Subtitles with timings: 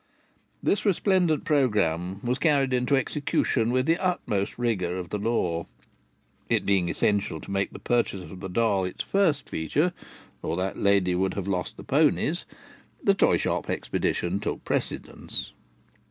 [0.63, 5.67] This resplendent programme was carried into execution with the utmost rigour of the law.
[6.49, 11.13] It being essential to make the purchase of the doll its first feature—or that lady
[11.13, 15.51] would have lost the ponies—the toy shop expedition took precedence.